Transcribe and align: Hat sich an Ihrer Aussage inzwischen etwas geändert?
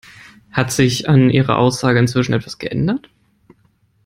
Hat 0.49 0.71
sich 0.71 1.07
an 1.09 1.29
Ihrer 1.29 1.59
Aussage 1.59 1.99
inzwischen 1.99 2.33
etwas 2.33 2.57
geändert? 2.57 3.11